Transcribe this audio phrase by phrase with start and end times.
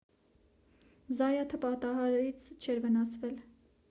[1.19, 3.37] զայաթը պատահարից չէր վնասվել